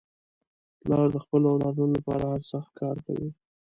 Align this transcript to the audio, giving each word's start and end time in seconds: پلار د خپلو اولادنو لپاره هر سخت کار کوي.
پلار 0.81 1.07
د 1.13 1.17
خپلو 1.23 1.45
اولادنو 1.53 1.95
لپاره 1.97 2.23
هر 2.33 2.41
سخت 2.51 2.71
کار 2.81 2.97
کوي. 3.05 3.29